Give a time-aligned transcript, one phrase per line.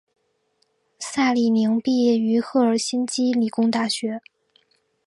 [0.97, 4.19] 萨里宁毕业于赫尔辛基理工大学。